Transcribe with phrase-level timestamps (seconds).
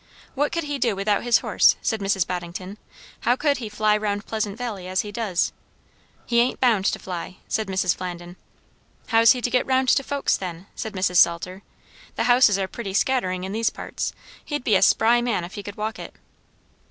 [0.33, 2.25] "What would he do without his horse?" said Mrs.
[2.25, 2.79] Boddington.
[3.19, 5.53] "How could he fly round Pleasant Valley as he does?"
[6.25, 7.95] "He ain't bound to fly," said Mrs.
[7.95, 8.35] Flandin.
[9.09, 11.17] "How's he to get round to folks, then?" said Mrs.
[11.17, 11.61] Salter.
[12.15, 14.11] "The houses are pretty scattering in these parts;
[14.43, 16.15] he'd be a spry man if he could walk it."